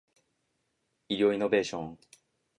[1.09, 1.99] 医療イノベーション